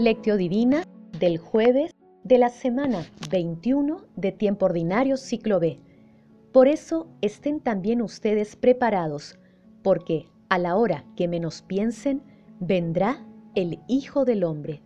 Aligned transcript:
Lectio 0.00 0.38
Divina 0.38 0.84
del 1.18 1.36
jueves 1.36 1.94
de 2.24 2.38
la 2.38 2.48
semana 2.48 3.04
21 3.30 4.00
de 4.16 4.32
tiempo 4.32 4.64
ordinario 4.64 5.18
ciclo 5.18 5.60
B. 5.60 5.78
Por 6.52 6.68
eso 6.68 7.06
estén 7.20 7.60
también 7.60 8.00
ustedes 8.00 8.56
preparados, 8.56 9.38
porque 9.82 10.26
a 10.48 10.56
la 10.56 10.76
hora 10.76 11.04
que 11.16 11.28
menos 11.28 11.60
piensen, 11.60 12.22
vendrá 12.60 13.26
el 13.54 13.80
Hijo 13.88 14.24
del 14.24 14.44
Hombre. 14.44 14.80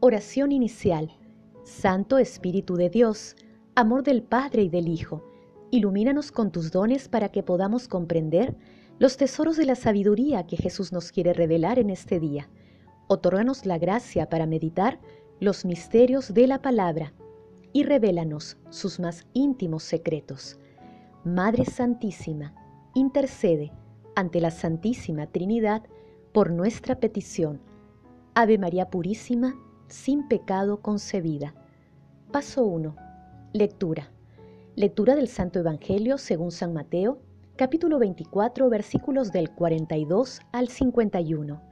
Oración 0.00 0.52
inicial. 0.52 1.10
Santo 1.64 2.16
Espíritu 2.16 2.76
de 2.76 2.88
Dios, 2.88 3.36
amor 3.74 4.04
del 4.04 4.22
Padre 4.22 4.62
y 4.62 4.70
del 4.70 4.88
Hijo, 4.88 5.22
ilumínanos 5.70 6.32
con 6.32 6.50
tus 6.50 6.72
dones 6.72 7.10
para 7.10 7.28
que 7.28 7.42
podamos 7.42 7.88
comprender 7.88 8.56
los 8.98 9.18
tesoros 9.18 9.58
de 9.58 9.66
la 9.66 9.74
sabiduría 9.74 10.46
que 10.46 10.56
Jesús 10.56 10.94
nos 10.94 11.12
quiere 11.12 11.34
revelar 11.34 11.78
en 11.78 11.90
este 11.90 12.18
día. 12.20 12.48
Otórganos 13.12 13.66
la 13.66 13.76
gracia 13.76 14.28
para 14.28 14.46
meditar 14.46 15.00
los 15.40 15.64
misterios 15.64 16.32
de 16.32 16.46
la 16.46 16.62
palabra 16.62 17.12
y 17.72 17.82
revélanos 17.82 18.56
sus 18.68 19.00
más 19.00 19.26
íntimos 19.32 19.82
secretos. 19.82 20.60
Madre 21.24 21.64
Santísima, 21.64 22.54
intercede 22.94 23.72
ante 24.14 24.40
la 24.40 24.52
Santísima 24.52 25.26
Trinidad 25.26 25.82
por 26.30 26.52
nuestra 26.52 27.00
petición. 27.00 27.60
Ave 28.34 28.58
María 28.58 28.90
Purísima, 28.90 29.56
sin 29.88 30.28
pecado 30.28 30.80
concebida. 30.80 31.52
Paso 32.30 32.64
1. 32.64 32.94
Lectura. 33.52 34.12
Lectura 34.76 35.16
del 35.16 35.26
Santo 35.26 35.58
Evangelio 35.58 36.16
según 36.16 36.52
San 36.52 36.72
Mateo, 36.72 37.18
capítulo 37.56 37.98
24, 37.98 38.70
versículos 38.70 39.32
del 39.32 39.50
42 39.50 40.42
al 40.52 40.68
51. 40.68 41.69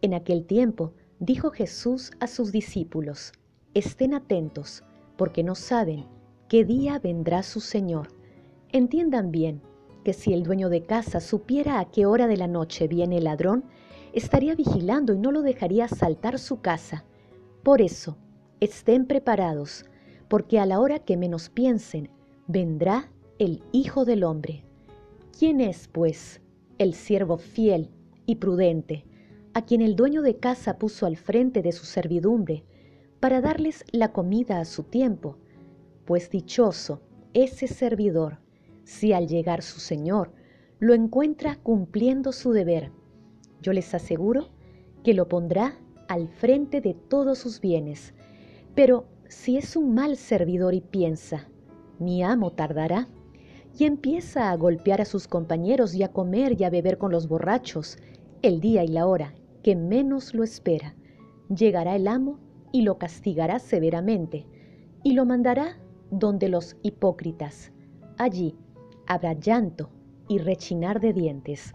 En 0.00 0.14
aquel 0.14 0.44
tiempo 0.44 0.92
dijo 1.18 1.50
Jesús 1.50 2.12
a 2.20 2.28
sus 2.28 2.52
discípulos, 2.52 3.32
estén 3.74 4.14
atentos, 4.14 4.84
porque 5.16 5.42
no 5.42 5.54
saben 5.54 6.06
qué 6.48 6.64
día 6.64 6.98
vendrá 7.00 7.42
su 7.42 7.60
Señor. 7.60 8.08
Entiendan 8.70 9.32
bien 9.32 9.60
que 10.04 10.12
si 10.12 10.32
el 10.32 10.44
dueño 10.44 10.68
de 10.68 10.84
casa 10.84 11.20
supiera 11.20 11.80
a 11.80 11.90
qué 11.90 12.06
hora 12.06 12.28
de 12.28 12.36
la 12.36 12.46
noche 12.46 12.86
viene 12.86 13.18
el 13.18 13.24
ladrón, 13.24 13.64
estaría 14.12 14.54
vigilando 14.54 15.12
y 15.12 15.18
no 15.18 15.32
lo 15.32 15.42
dejaría 15.42 15.88
saltar 15.88 16.38
su 16.38 16.60
casa. 16.60 17.04
Por 17.64 17.82
eso, 17.82 18.16
estén 18.60 19.06
preparados, 19.06 19.84
porque 20.28 20.60
a 20.60 20.66
la 20.66 20.78
hora 20.78 21.00
que 21.00 21.16
menos 21.16 21.48
piensen, 21.48 22.08
vendrá 22.46 23.10
el 23.38 23.62
Hijo 23.72 24.04
del 24.04 24.22
Hombre. 24.24 24.62
¿Quién 25.36 25.60
es, 25.60 25.88
pues, 25.88 26.40
el 26.78 26.94
siervo 26.94 27.36
fiel 27.36 27.90
y 28.26 28.36
prudente, 28.36 29.04
a 29.58 29.62
quien 29.62 29.82
el 29.82 29.96
dueño 29.96 30.22
de 30.22 30.36
casa 30.36 30.78
puso 30.78 31.04
al 31.04 31.16
frente 31.16 31.62
de 31.62 31.72
su 31.72 31.84
servidumbre, 31.84 32.64
para 33.18 33.40
darles 33.40 33.84
la 33.90 34.12
comida 34.12 34.60
a 34.60 34.64
su 34.64 34.84
tiempo? 34.84 35.36
Pues 36.04 36.30
dichoso 36.30 37.02
ese 37.34 37.66
servidor 37.66 38.38
si 38.84 39.12
al 39.12 39.26
llegar 39.26 39.62
su 39.62 39.80
Señor 39.80 40.30
lo 40.78 40.94
encuentra 40.94 41.56
cumpliendo 41.56 42.30
su 42.30 42.52
deber. 42.52 42.92
Yo 43.60 43.72
les 43.72 43.92
aseguro 43.94 44.50
que 45.02 45.12
lo 45.12 45.28
pondrá 45.28 45.76
al 46.06 46.28
frente 46.28 46.80
de 46.80 46.94
todos 46.94 47.38
sus 47.38 47.60
bienes. 47.60 48.14
Pero 48.76 49.06
si 49.28 49.56
es 49.56 49.74
un 49.74 49.92
mal 49.92 50.16
servidor 50.16 50.72
y 50.72 50.82
piensa, 50.82 51.48
mi 51.98 52.22
amo 52.22 52.52
tardará, 52.52 53.08
y 53.76 53.86
empieza 53.86 54.52
a 54.52 54.56
golpear 54.56 55.00
a 55.00 55.04
sus 55.04 55.26
compañeros 55.26 55.96
y 55.96 56.04
a 56.04 56.12
comer 56.12 56.60
y 56.60 56.62
a 56.62 56.70
beber 56.70 56.96
con 56.96 57.10
los 57.10 57.26
borrachos, 57.26 57.98
el 58.42 58.60
día 58.60 58.84
y 58.84 58.88
la 58.88 59.06
hora 59.08 59.34
que 59.68 59.76
menos 59.76 60.32
lo 60.32 60.44
espera, 60.44 60.94
llegará 61.54 61.94
el 61.94 62.08
amo 62.08 62.38
y 62.72 62.80
lo 62.80 62.96
castigará 62.96 63.58
severamente, 63.58 64.46
y 65.02 65.12
lo 65.12 65.26
mandará 65.26 65.76
donde 66.10 66.48
los 66.48 66.78
hipócritas. 66.82 67.70
Allí 68.16 68.56
habrá 69.06 69.34
llanto 69.34 69.90
y 70.26 70.38
rechinar 70.38 71.00
de 71.00 71.12
dientes. 71.12 71.74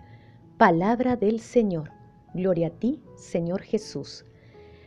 Palabra 0.57 1.17
del 1.17 1.39
Señor. 1.39 1.91
Gloria 2.33 2.69
a 2.69 2.71
ti, 2.71 3.03
Señor 3.15 3.61
Jesús. 3.61 4.25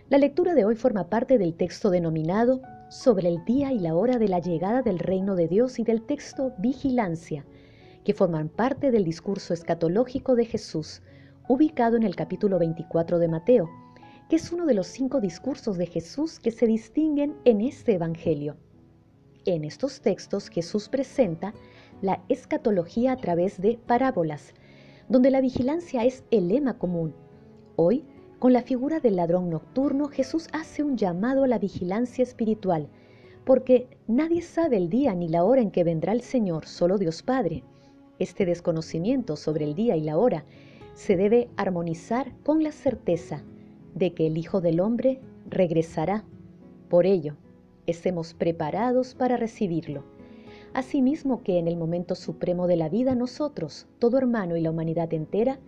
La 0.09 0.19
lectura 0.19 0.57
de 0.57 0.65
hoy 0.65 0.75
forma 0.75 1.09
parte 1.09 1.39
del 1.39 1.55
texto 1.55 1.91
denominado 1.91 2.61
sobre 2.91 3.29
el 3.29 3.45
día 3.45 3.71
y 3.71 3.79
la 3.79 3.95
hora 3.95 4.19
de 4.19 4.27
la 4.27 4.41
llegada 4.41 4.83
del 4.83 4.99
reino 4.99 5.37
de 5.37 5.47
Dios 5.47 5.79
y 5.79 5.85
del 5.85 6.03
texto 6.03 6.55
Vigilancia, 6.59 7.47
que 8.03 8.15
forman 8.15 8.49
parte 8.49 8.91
del 8.91 9.05
discurso 9.05 9.55
escatológico 9.55 10.35
de 10.35 10.47
Jesús, 10.47 11.03
ubicado 11.49 11.97
en 11.97 12.03
el 12.03 12.17
capítulo 12.17 12.59
24 12.59 13.19
de 13.21 13.29
Mateo, 13.29 13.71
que 14.29 14.37
es 14.37 14.53
uno 14.53 14.67
de 14.67 14.75
los 14.75 14.89
cinco 14.89 15.21
discursos 15.21 15.79
de 15.79 15.87
Jesús 15.87 16.41
que 16.41 16.51
se 16.51 16.67
distinguen 16.67 17.37
en 17.45 17.61
este 17.61 17.95
Evangelio. 17.95 18.57
En 19.45 19.65
estos 19.65 20.01
textos 20.01 20.49
Jesús 20.49 20.89
presenta 20.89 21.55
la 22.03 22.25
escatología 22.29 23.13
a 23.13 23.17
través 23.17 23.61
de 23.61 23.79
parábolas, 23.87 24.55
donde 25.09 25.31
la 25.31 25.41
vigilancia 25.41 26.05
es 26.05 26.25
el 26.33 26.49
lema 26.49 26.79
común. 26.79 27.15
Hoy, 27.77 28.05
con 28.41 28.53
la 28.53 28.63
figura 28.63 28.99
del 28.99 29.15
ladrón 29.15 29.49
nocturno, 29.49 30.09
Jesús 30.09 30.49
hace 30.53 30.83
un 30.83 30.97
llamado 30.97 31.45
a 31.45 31.49
la 31.49 31.61
vigilancia 31.61 32.25
espiritual, 32.25 32.89
porque 33.45 33.87
nadie 34.09 34.43
sabe 34.43 34.79
el 34.79 34.91
día 34.91 35.15
ni 35.15 35.29
la 35.29 35.45
hora 35.45 35.63
en 35.63 35.71
que 35.71 35.85
vendrá 35.85 36.13
el 36.13 36.23
Señor, 36.23 36.67
solo 36.67 36.99
Dios 36.99 37.23
Padre. 37.23 37.63
Este 38.19 38.45
desconocimiento 38.45 39.37
sobre 39.37 39.65
el 39.65 39.77
día 39.77 39.95
y 39.95 40.01
la 40.01 40.19
hora 40.19 40.45
se 40.97 41.15
debe 41.15 41.51
armonizar 41.57 42.33
con 42.43 42.63
la 42.63 42.73
certeza 42.73 43.43
de 43.95 44.15
que 44.15 44.27
el 44.27 44.39
Hijo 44.39 44.63
del 44.63 44.81
Hombre 44.81 45.21
regresará. 45.47 46.25
Por 46.89 47.05
ello, 47.05 47.37
estemos 47.87 48.33
preparados 48.33 49.15
para 49.15 49.37
recibirlo. 49.37 50.05
Asimismo 50.73 51.43
que 51.43 51.59
en 51.59 51.69
el 51.69 51.77
momento 51.77 52.15
supremo 52.15 52.67
de 52.67 52.77
la 52.77 52.89
vida 52.89 53.15
nosotros, 53.15 53.87
todo 53.99 54.17
hermano 54.17 54.57
y 54.57 54.63
la 54.63 54.71
humanidad 54.71 55.13
entera, 55.13 55.59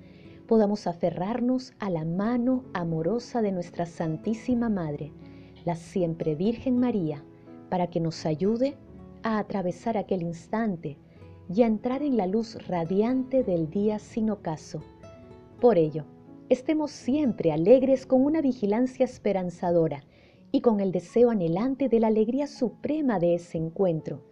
podamos 0.46 0.86
aferrarnos 0.86 1.74
a 1.78 1.90
la 1.90 2.06
mano 2.06 2.64
amorosa 2.72 3.42
de 3.42 3.52
nuestra 3.52 3.84
Santísima 3.84 4.70
Madre, 4.70 5.12
la 5.66 5.76
siempre 5.76 6.36
Virgen 6.36 6.78
María, 6.78 7.22
para 7.68 7.88
que 7.88 8.00
nos 8.00 8.24
ayude 8.24 8.78
a 9.22 9.38
atravesar 9.38 9.98
aquel 9.98 10.22
instante 10.22 10.96
y 11.54 11.62
a 11.62 11.66
entrar 11.66 12.02
en 12.02 12.16
la 12.16 12.26
luz 12.26 12.66
radiante 12.66 13.44
del 13.44 13.68
día 13.68 13.98
sin 13.98 14.30
ocaso. 14.30 14.82
Por 15.60 15.78
ello, 15.78 16.04
estemos 16.48 16.90
siempre 16.90 17.52
alegres 17.52 18.06
con 18.06 18.24
una 18.24 18.40
vigilancia 18.40 19.04
esperanzadora 19.04 20.04
y 20.52 20.60
con 20.60 20.80
el 20.80 20.92
deseo 20.92 21.30
anhelante 21.30 21.88
de 21.88 22.00
la 22.00 22.06
alegría 22.06 22.46
suprema 22.46 23.18
de 23.18 23.34
ese 23.34 23.58
encuentro 23.58 24.22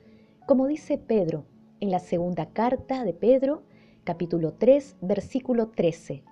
como 0.47 0.69
dice 0.69 0.97
Pedro 0.97 1.45
en 1.81 1.91
la 1.91 1.99
segunda 1.99 2.47
carta 2.53 3.03
de 3.03 3.13
Pedro, 3.13 3.65
capítulo 4.05 4.53
3, 4.53 4.99
versículo 5.01 5.71
13, 5.71 6.23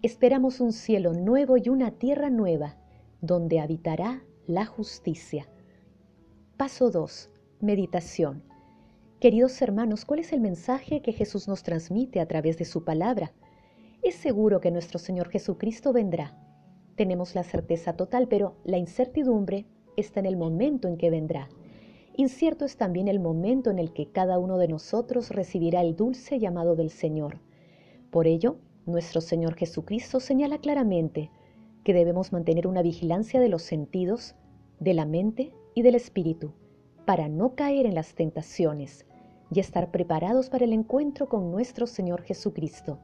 esperamos 0.00 0.60
un 0.60 0.72
cielo 0.72 1.12
nuevo 1.12 1.56
y 1.56 1.68
una 1.68 1.90
tierra 1.90 2.30
nueva, 2.30 2.76
donde 3.20 3.58
habitará 3.58 4.22
la 4.46 4.64
justicia. 4.64 5.48
Paso 6.56 6.92
2. 6.92 7.30
Meditación. 7.60 8.44
Queridos 9.18 9.60
hermanos, 9.60 10.04
¿cuál 10.04 10.20
es 10.20 10.32
el 10.32 10.40
mensaje 10.40 11.02
que 11.02 11.12
Jesús 11.12 11.48
nos 11.48 11.64
transmite 11.64 12.20
a 12.20 12.28
través 12.28 12.58
de 12.58 12.64
su 12.64 12.84
palabra? 12.84 13.32
Es 14.04 14.16
seguro 14.16 14.60
que 14.60 14.70
nuestro 14.70 14.98
Señor 14.98 15.30
Jesucristo 15.30 15.94
vendrá. 15.94 16.36
Tenemos 16.94 17.34
la 17.34 17.42
certeza 17.42 17.96
total, 17.96 18.28
pero 18.28 18.58
la 18.62 18.76
incertidumbre 18.76 19.64
está 19.96 20.20
en 20.20 20.26
el 20.26 20.36
momento 20.36 20.88
en 20.88 20.98
que 20.98 21.08
vendrá. 21.08 21.48
Incierto 22.14 22.66
es 22.66 22.76
también 22.76 23.08
el 23.08 23.18
momento 23.18 23.70
en 23.70 23.78
el 23.78 23.94
que 23.94 24.12
cada 24.12 24.38
uno 24.38 24.58
de 24.58 24.68
nosotros 24.68 25.30
recibirá 25.30 25.80
el 25.80 25.96
dulce 25.96 26.38
llamado 26.38 26.76
del 26.76 26.90
Señor. 26.90 27.40
Por 28.10 28.26
ello, 28.26 28.58
nuestro 28.84 29.22
Señor 29.22 29.54
Jesucristo 29.54 30.20
señala 30.20 30.58
claramente 30.58 31.30
que 31.82 31.94
debemos 31.94 32.30
mantener 32.30 32.66
una 32.66 32.82
vigilancia 32.82 33.40
de 33.40 33.48
los 33.48 33.62
sentidos, 33.62 34.34
de 34.80 34.92
la 34.92 35.06
mente 35.06 35.54
y 35.74 35.80
del 35.80 35.94
espíritu, 35.94 36.52
para 37.06 37.30
no 37.30 37.54
caer 37.54 37.86
en 37.86 37.94
las 37.94 38.14
tentaciones 38.14 39.06
y 39.50 39.60
estar 39.60 39.90
preparados 39.90 40.50
para 40.50 40.66
el 40.66 40.74
encuentro 40.74 41.26
con 41.26 41.50
nuestro 41.50 41.86
Señor 41.86 42.20
Jesucristo. 42.20 42.98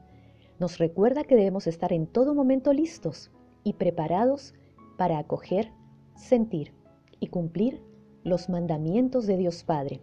Nos 0.61 0.77
recuerda 0.77 1.23
que 1.23 1.35
debemos 1.35 1.65
estar 1.65 1.91
en 1.91 2.05
todo 2.05 2.35
momento 2.35 2.71
listos 2.71 3.31
y 3.63 3.73
preparados 3.73 4.53
para 4.95 5.17
acoger, 5.17 5.71
sentir 6.15 6.71
y 7.19 7.29
cumplir 7.29 7.81
los 8.23 8.47
mandamientos 8.47 9.25
de 9.25 9.37
Dios 9.37 9.63
Padre. 9.63 10.01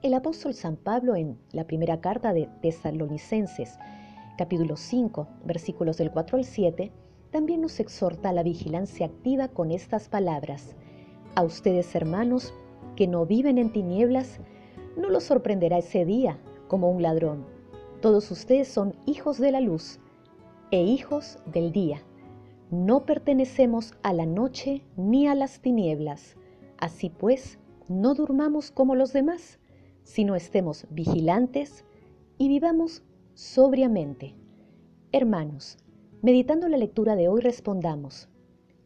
El 0.00 0.14
apóstol 0.14 0.54
San 0.54 0.76
Pablo 0.76 1.16
en 1.16 1.36
la 1.50 1.66
primera 1.66 2.00
carta 2.00 2.32
de 2.32 2.48
Tesalonicenses, 2.60 3.76
capítulo 4.38 4.76
5, 4.76 5.26
versículos 5.46 5.96
del 5.96 6.12
4 6.12 6.38
al 6.38 6.44
7, 6.44 6.92
también 7.32 7.60
nos 7.60 7.80
exhorta 7.80 8.28
a 8.28 8.32
la 8.32 8.44
vigilancia 8.44 9.06
activa 9.06 9.48
con 9.48 9.72
estas 9.72 10.08
palabras. 10.08 10.76
A 11.34 11.42
ustedes, 11.42 11.92
hermanos, 11.96 12.54
que 12.94 13.08
no 13.08 13.26
viven 13.26 13.58
en 13.58 13.72
tinieblas, 13.72 14.38
no 14.96 15.10
los 15.10 15.24
sorprenderá 15.24 15.78
ese 15.78 16.04
día 16.04 16.38
como 16.68 16.88
un 16.88 17.02
ladrón. 17.02 17.51
Todos 18.02 18.32
ustedes 18.32 18.66
son 18.66 18.96
hijos 19.06 19.38
de 19.38 19.52
la 19.52 19.60
luz 19.60 20.00
e 20.72 20.82
hijos 20.82 21.38
del 21.46 21.70
día. 21.70 22.02
no 22.72 23.06
pertenecemos 23.06 23.94
a 24.02 24.12
la 24.12 24.26
noche 24.26 24.82
ni 24.96 25.28
a 25.28 25.36
las 25.36 25.60
tinieblas. 25.60 26.36
Así 26.78 27.10
pues, 27.10 27.60
no 27.88 28.14
durmamos 28.14 28.72
como 28.72 28.96
los 28.96 29.12
demás, 29.12 29.60
sino 30.02 30.34
estemos 30.34 30.86
vigilantes 30.90 31.84
y 32.38 32.48
vivamos 32.48 33.04
sobriamente. 33.34 34.34
Hermanos, 35.12 35.76
meditando 36.22 36.66
la 36.68 36.78
lectura 36.78 37.14
de 37.14 37.28
hoy 37.28 37.40
respondamos, 37.40 38.28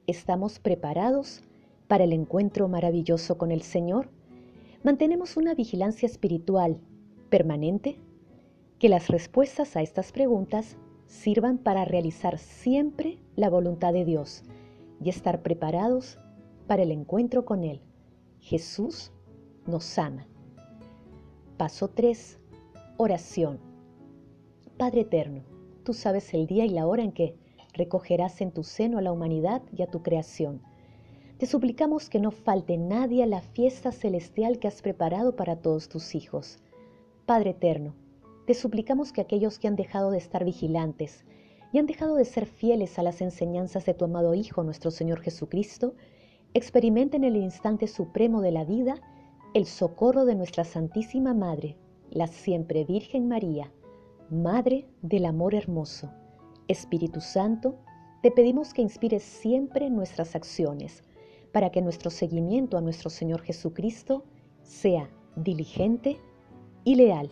¿estamos 0.07 0.59
preparados 0.59 1.41
para 1.89 2.05
el 2.05 2.13
encuentro 2.13 2.69
maravilloso 2.69 3.39
con 3.39 3.51
el 3.51 3.63
Señor? 3.63 4.11
¿Mantenemos 4.83 5.39
una 5.39 5.55
vigilancia 5.55 6.07
espiritual 6.07 6.81
permanente? 7.31 7.99
Que 8.79 8.89
las 8.91 9.09
respuestas 9.09 9.75
a 9.77 9.83
estas 9.83 10.13
preguntas 10.13 10.77
sirvan 11.07 11.57
para 11.57 11.87
realizar 11.87 12.39
siempre 12.39 13.19
la 13.35 13.49
voluntad 13.49 13.95
de 13.95 14.05
Dios 14.05 14.43
y 15.03 15.09
estar 15.09 15.43
preparados 15.43 16.19
para 16.67 16.83
el 16.83 16.91
encuentro 16.91 17.45
con 17.45 17.65
Él. 17.65 17.81
Jesús 18.41 19.13
nos 19.67 19.99
ama. 19.99 20.27
Paso 21.57 21.89
3. 21.89 22.39
Oración. 22.99 23.61
Padre 24.77 25.03
Eterno, 25.03 25.43
tú 25.83 25.95
sabes 25.95 26.35
el 26.35 26.47
día 26.47 26.67
y 26.67 26.71
la 26.71 26.87
hora 26.87 27.03
en 27.03 27.13
que 27.13 27.35
recogerás 27.73 28.43
en 28.43 28.53
tu 28.53 28.63
seno 28.63 28.99
a 28.99 29.03
la 29.03 29.13
humanidad 29.13 29.63
y 29.75 29.83
a 29.83 29.87
tu 29.87 30.03
creación. 30.03 30.61
Te 31.39 31.47
suplicamos 31.47 32.11
que 32.11 32.21
no 32.21 32.31
falte 32.31 32.77
nadie 32.77 33.23
a 33.23 33.27
la 33.27 33.41
fiesta 33.41 33.91
celestial 33.91 34.59
que 34.59 34.69
has 34.69 34.83
preparado 34.83 35.35
para 35.35 35.57
todos 35.57 35.89
tus 35.89 36.15
hijos. 36.15 36.59
Padre 37.27 37.51
Eterno, 37.51 37.95
te 38.47 38.55
suplicamos 38.55 39.13
que 39.13 39.21
aquellos 39.21 39.59
que 39.59 39.69
han 39.69 39.77
dejado 39.77 40.11
de 40.11 40.19
estar 40.19 40.45
vigilantes 40.45 41.25
y 41.73 41.79
han 41.79 41.87
dejado 41.87 42.15
de 42.15 42.25
ser 42.25 42.47
fieles 42.47 42.99
a 42.99 43.03
las 43.03 43.21
enseñanzas 43.21 43.85
de 43.85 43.93
tu 43.93 44.05
amado 44.05 44.35
Hijo, 44.35 44.63
nuestro 44.63 44.91
Señor 44.93 45.21
Jesucristo, 45.21 45.95
experimenten 46.55 47.25
en 47.25 47.35
el 47.35 47.43
instante 47.43 47.89
supremo 47.89 48.41
de 48.41 48.53
la 48.53 48.65
vida 48.65 49.01
el 49.53 49.67
socorro 49.67 50.25
de 50.25 50.37
nuestra 50.37 50.65
Santísima 50.65 51.35
Madre, 51.35 51.77
la 52.11 52.29
siempre 52.29 52.85
Virgen 52.85 53.27
María, 53.27 53.73
Madre 54.31 54.87
del 55.03 55.27
Amor 55.27 55.55
Hermoso. 55.55 56.11
Espíritu 56.69 57.21
Santo, 57.21 57.77
te 58.23 58.31
pedimos 58.31 58.73
que 58.73 58.83
inspires 58.83 59.23
siempre 59.23 59.91
nuestras 59.91 60.37
acciones, 60.37 61.03
para 61.53 61.71
que 61.71 61.83
nuestro 61.83 62.11
seguimiento 62.11 62.77
a 62.77 62.81
nuestro 62.81 63.11
Señor 63.11 63.43
Jesucristo 63.43 64.25
sea 64.63 65.11
diligente 65.37 66.19
y 66.85 66.95
leal. 66.95 67.31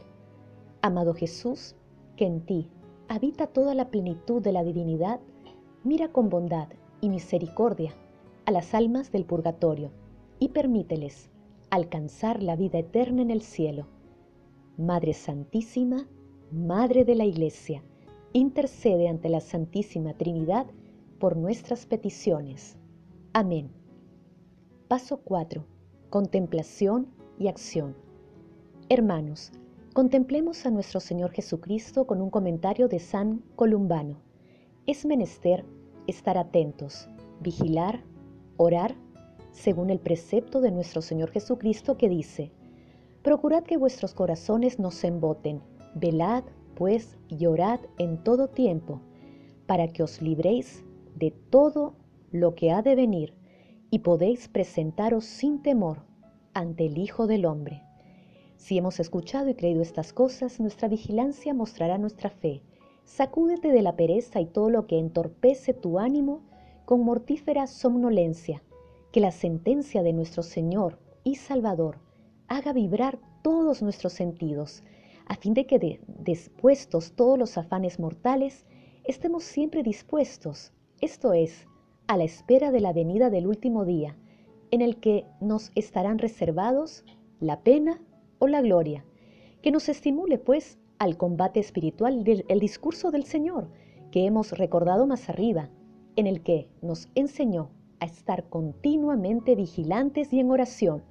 Amado 0.84 1.14
Jesús, 1.14 1.76
que 2.14 2.26
en 2.26 2.44
ti 2.44 2.68
habita 3.08 3.46
toda 3.46 3.74
la 3.74 3.88
plenitud 3.88 4.42
de 4.42 4.52
la 4.52 4.62
divinidad, 4.62 5.18
mira 5.82 6.12
con 6.12 6.28
bondad 6.28 6.68
y 7.00 7.08
misericordia 7.08 7.94
a 8.44 8.50
las 8.50 8.74
almas 8.74 9.10
del 9.10 9.24
purgatorio 9.24 9.92
y 10.38 10.50
permíteles 10.50 11.30
alcanzar 11.70 12.42
la 12.42 12.54
vida 12.54 12.80
eterna 12.80 13.22
en 13.22 13.30
el 13.30 13.40
cielo. 13.40 13.86
Madre 14.76 15.14
Santísima, 15.14 16.06
Madre 16.52 17.06
de 17.06 17.14
la 17.14 17.24
Iglesia, 17.24 17.82
intercede 18.34 19.08
ante 19.08 19.30
la 19.30 19.40
Santísima 19.40 20.12
Trinidad 20.12 20.66
por 21.18 21.38
nuestras 21.38 21.86
peticiones. 21.86 22.76
Amén. 23.32 23.70
Paso 24.88 25.16
4. 25.24 25.64
Contemplación 26.10 27.06
y 27.38 27.48
acción. 27.48 27.96
Hermanos, 28.90 29.50
Contemplemos 29.94 30.66
a 30.66 30.72
nuestro 30.72 30.98
Señor 30.98 31.30
Jesucristo 31.30 32.04
con 32.04 32.20
un 32.20 32.28
comentario 32.28 32.88
de 32.88 32.98
San 32.98 33.44
Columbano. 33.54 34.16
Es 34.88 35.06
menester 35.06 35.64
estar 36.08 36.36
atentos, 36.36 37.08
vigilar, 37.40 38.02
orar, 38.56 38.96
según 39.52 39.90
el 39.90 40.00
precepto 40.00 40.60
de 40.60 40.72
nuestro 40.72 41.00
Señor 41.00 41.30
Jesucristo 41.30 41.96
que 41.96 42.08
dice, 42.08 42.50
Procurad 43.22 43.62
que 43.62 43.76
vuestros 43.76 44.14
corazones 44.14 44.80
no 44.80 44.90
se 44.90 45.06
emboten, 45.06 45.60
velad, 45.94 46.42
pues, 46.74 47.16
y 47.28 47.46
orad 47.46 47.78
en 47.96 48.20
todo 48.24 48.48
tiempo, 48.48 49.00
para 49.68 49.86
que 49.86 50.02
os 50.02 50.20
libréis 50.20 50.84
de 51.14 51.30
todo 51.30 51.94
lo 52.32 52.56
que 52.56 52.72
ha 52.72 52.82
de 52.82 52.96
venir 52.96 53.32
y 53.92 54.00
podéis 54.00 54.48
presentaros 54.48 55.24
sin 55.24 55.62
temor 55.62 55.98
ante 56.52 56.86
el 56.86 56.98
Hijo 56.98 57.28
del 57.28 57.46
Hombre. 57.46 57.84
Si 58.64 58.78
hemos 58.78 58.98
escuchado 58.98 59.50
y 59.50 59.54
creído 59.54 59.82
estas 59.82 60.14
cosas, 60.14 60.58
nuestra 60.58 60.88
vigilancia 60.88 61.52
mostrará 61.52 61.98
nuestra 61.98 62.30
fe. 62.30 62.62
Sacúdete 63.04 63.68
de 63.68 63.82
la 63.82 63.94
pereza 63.94 64.40
y 64.40 64.46
todo 64.46 64.70
lo 64.70 64.86
que 64.86 64.98
entorpece 64.98 65.74
tu 65.74 65.98
ánimo 65.98 66.40
con 66.86 67.04
mortífera 67.04 67.66
somnolencia. 67.66 68.62
Que 69.12 69.20
la 69.20 69.32
sentencia 69.32 70.02
de 70.02 70.14
nuestro 70.14 70.42
Señor 70.42 70.98
y 71.24 71.34
Salvador 71.34 71.98
haga 72.48 72.72
vibrar 72.72 73.18
todos 73.42 73.82
nuestros 73.82 74.14
sentidos, 74.14 74.82
a 75.26 75.34
fin 75.36 75.52
de 75.52 75.66
que 75.66 76.00
despuestos 76.06 77.12
todos 77.12 77.38
los 77.38 77.58
afanes 77.58 78.00
mortales, 78.00 78.64
estemos 79.04 79.44
siempre 79.44 79.82
dispuestos, 79.82 80.72
esto 81.02 81.34
es, 81.34 81.66
a 82.06 82.16
la 82.16 82.24
espera 82.24 82.70
de 82.70 82.80
la 82.80 82.94
venida 82.94 83.28
del 83.28 83.46
último 83.46 83.84
día, 83.84 84.16
en 84.70 84.80
el 84.80 85.00
que 85.00 85.26
nos 85.42 85.70
estarán 85.74 86.18
reservados 86.18 87.04
la 87.40 87.60
pena 87.60 88.00
la 88.46 88.62
gloria, 88.62 89.04
que 89.62 89.70
nos 89.70 89.88
estimule 89.88 90.38
pues 90.38 90.78
al 90.98 91.16
combate 91.16 91.60
espiritual 91.60 92.24
del 92.24 92.44
el 92.48 92.60
discurso 92.60 93.10
del 93.10 93.24
Señor 93.24 93.68
que 94.14 94.26
hemos 94.26 94.52
recordado 94.52 95.08
más 95.08 95.28
arriba, 95.28 95.70
en 96.14 96.28
el 96.28 96.42
que 96.42 96.68
nos 96.82 97.08
enseñó 97.16 97.70
a 97.98 98.04
estar 98.04 98.48
continuamente 98.48 99.56
vigilantes 99.56 100.32
y 100.32 100.38
en 100.38 100.52
oración, 100.52 101.02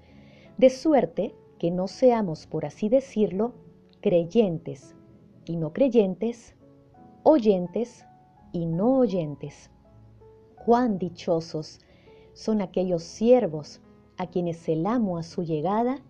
de 0.58 0.70
suerte 0.70 1.36
que 1.60 1.70
no 1.70 1.90
seamos, 1.90 2.48
por 2.48 2.66
así 2.66 2.88
decirlo, 2.88 3.56
creyentes 4.00 4.96
y 5.46 5.58
no 5.58 5.74
creyentes, 5.74 6.56
oyentes 7.24 8.06
y 8.54 8.66
no 8.66 9.00
oyentes. 9.00 9.70
Cuán 10.66 10.98
dichosos 10.98 11.82
son 12.32 12.62
aquellos 12.62 13.04
siervos 13.04 13.82
a 14.18 14.28
quienes 14.28 14.70
el 14.70 14.86
amo 14.86 15.18
a 15.18 15.24
su 15.24 15.44
llegada 15.44 16.02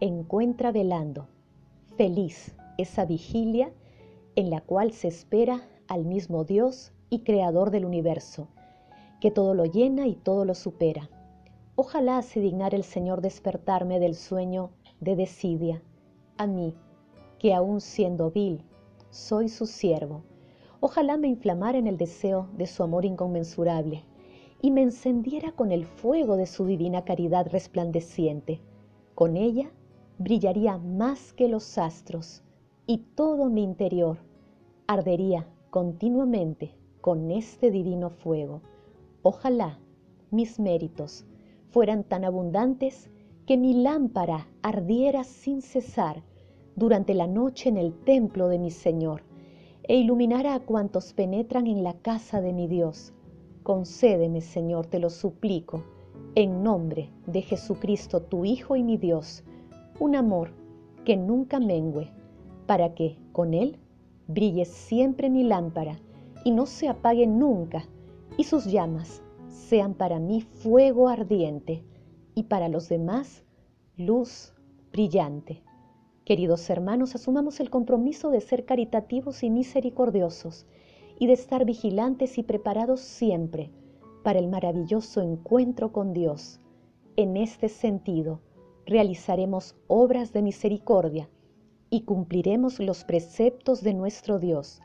encuentra 0.00 0.70
velando, 0.70 1.26
feliz 1.96 2.54
esa 2.76 3.04
vigilia 3.04 3.72
en 4.36 4.50
la 4.50 4.60
cual 4.60 4.92
se 4.92 5.08
espera 5.08 5.62
al 5.88 6.04
mismo 6.04 6.44
Dios 6.44 6.92
y 7.10 7.20
Creador 7.20 7.70
del 7.72 7.84
universo, 7.84 8.46
que 9.20 9.32
todo 9.32 9.54
lo 9.54 9.64
llena 9.64 10.06
y 10.06 10.14
todo 10.14 10.44
lo 10.44 10.54
supera. 10.54 11.10
Ojalá 11.74 12.22
se 12.22 12.40
dignara 12.40 12.76
el 12.76 12.84
Señor 12.84 13.20
despertarme 13.20 13.98
del 13.98 14.14
sueño 14.14 14.70
de 15.00 15.16
desidia, 15.16 15.82
a 16.36 16.46
mí, 16.46 16.74
que 17.40 17.52
aún 17.52 17.80
siendo 17.80 18.30
vil, 18.30 18.62
soy 19.10 19.48
su 19.48 19.66
siervo. 19.66 20.22
Ojalá 20.80 21.16
me 21.16 21.26
inflamara 21.26 21.78
en 21.78 21.88
el 21.88 21.96
deseo 21.96 22.48
de 22.56 22.68
su 22.68 22.84
amor 22.84 23.04
inconmensurable 23.04 24.04
y 24.62 24.70
me 24.70 24.82
encendiera 24.82 25.50
con 25.50 25.72
el 25.72 25.84
fuego 25.84 26.36
de 26.36 26.46
su 26.46 26.66
divina 26.66 27.04
caridad 27.04 27.48
resplandeciente. 27.50 28.60
Con 29.16 29.36
ella 29.36 29.70
brillaría 30.18 30.78
más 30.78 31.32
que 31.32 31.48
los 31.48 31.78
astros 31.78 32.42
y 32.86 32.98
todo 33.14 33.48
mi 33.48 33.62
interior 33.62 34.18
ardería 34.88 35.46
continuamente 35.70 36.74
con 37.00 37.30
este 37.30 37.70
divino 37.70 38.10
fuego. 38.10 38.60
Ojalá 39.22 39.78
mis 40.30 40.58
méritos 40.58 41.24
fueran 41.70 42.02
tan 42.02 42.24
abundantes 42.24 43.10
que 43.46 43.56
mi 43.56 43.74
lámpara 43.74 44.48
ardiera 44.62 45.22
sin 45.22 45.62
cesar 45.62 46.22
durante 46.74 47.14
la 47.14 47.26
noche 47.26 47.68
en 47.68 47.76
el 47.76 47.94
templo 47.94 48.48
de 48.48 48.58
mi 48.58 48.70
Señor 48.70 49.22
e 49.84 49.96
iluminara 49.96 50.54
a 50.54 50.60
cuantos 50.60 51.12
penetran 51.12 51.66
en 51.66 51.82
la 51.82 51.94
casa 51.94 52.40
de 52.40 52.52
mi 52.52 52.66
Dios. 52.66 53.12
Concédeme, 53.62 54.40
Señor, 54.40 54.86
te 54.86 54.98
lo 54.98 55.10
suplico, 55.10 55.84
en 56.34 56.62
nombre 56.62 57.10
de 57.26 57.42
Jesucristo, 57.42 58.20
tu 58.20 58.44
Hijo 58.44 58.76
y 58.76 58.82
mi 58.82 58.96
Dios, 58.96 59.44
un 60.00 60.14
amor 60.14 60.50
que 61.04 61.16
nunca 61.16 61.58
mengue, 61.58 62.10
para 62.66 62.94
que 62.94 63.16
con 63.32 63.54
él 63.54 63.76
brille 64.26 64.64
siempre 64.64 65.30
mi 65.30 65.42
lámpara 65.42 65.98
y 66.44 66.50
no 66.50 66.66
se 66.66 66.88
apague 66.88 67.26
nunca, 67.26 67.84
y 68.36 68.44
sus 68.44 68.66
llamas 68.66 69.22
sean 69.48 69.94
para 69.94 70.18
mí 70.18 70.40
fuego 70.40 71.08
ardiente 71.08 71.82
y 72.34 72.44
para 72.44 72.68
los 72.68 72.88
demás 72.88 73.44
luz 73.96 74.54
brillante. 74.92 75.62
Queridos 76.24 76.68
hermanos, 76.70 77.14
asumamos 77.14 77.58
el 77.58 77.70
compromiso 77.70 78.30
de 78.30 78.40
ser 78.40 78.64
caritativos 78.64 79.42
y 79.42 79.50
misericordiosos 79.50 80.66
y 81.18 81.26
de 81.26 81.32
estar 81.32 81.64
vigilantes 81.64 82.38
y 82.38 82.42
preparados 82.42 83.00
siempre 83.00 83.70
para 84.22 84.38
el 84.38 84.48
maravilloso 84.48 85.20
encuentro 85.22 85.90
con 85.90 86.12
Dios. 86.12 86.60
En 87.16 87.36
este 87.36 87.68
sentido, 87.68 88.40
realizaremos 88.88 89.76
obras 89.86 90.32
de 90.32 90.40
misericordia 90.40 91.28
y 91.90 92.04
cumpliremos 92.04 92.80
los 92.80 93.04
preceptos 93.04 93.82
de 93.82 93.92
nuestro 93.92 94.38
Dios. 94.38 94.80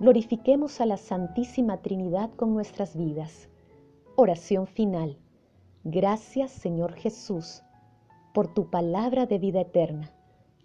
glorifiquemos 0.00 0.82
a 0.82 0.86
la 0.86 0.98
Santísima 0.98 1.80
Trinidad 1.80 2.30
con 2.34 2.52
nuestras 2.52 2.94
vidas. 2.94 3.48
Oración 4.16 4.66
final. 4.66 5.16
Gracias 5.82 6.50
Señor 6.50 6.92
Jesús 6.92 7.62
por 8.34 8.52
tu 8.52 8.68
palabra 8.68 9.24
de 9.24 9.38
vida 9.38 9.62
eterna. 9.62 10.12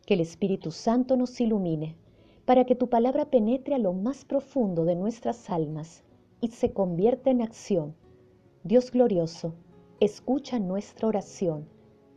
Que 0.06 0.16
el 0.16 0.20
Espíritu 0.20 0.72
Santo 0.72 1.16
nos 1.16 1.40
ilumine 1.40 1.96
para 2.44 2.66
que 2.66 2.76
tu 2.76 2.90
palabra 2.90 3.30
penetre 3.30 3.76
a 3.76 3.80
lo 3.80 3.94
más 3.94 4.26
profundo 4.26 4.84
de 4.84 4.96
nuestras 4.96 5.50
almas 5.50 6.04
y 6.42 6.50
se 6.50 6.74
convierta 6.74 7.30
en 7.30 7.42
acción. 7.42 7.96
Dios 8.66 8.92
glorioso, 8.92 9.54
escucha 10.02 10.60
nuestra 10.60 11.08
oración. 11.08 11.77